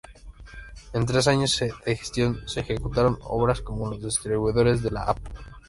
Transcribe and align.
En 0.93 1.05
tres 1.05 1.27
años 1.27 1.59
de 1.59 1.95
gestión 1.95 2.41
se 2.49 2.61
ejecutaron 2.61 3.19
obras 3.21 3.61
como 3.61 3.87
los 3.91 4.01
distribuidores 4.01 4.81
de 4.81 4.89
la 4.89 5.03
Av. 5.03 5.17